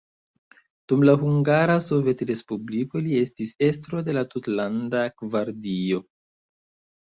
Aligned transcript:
Dum 0.93 1.03
la 1.09 1.13
Hungara 1.23 1.75
Sovetrespubliko 1.87 3.01
li 3.09 3.19
estis 3.25 3.53
estro 3.67 4.01
de 4.09 4.17
la 4.19 4.25
tutlanda 4.33 5.05
gvardio. 5.21 6.03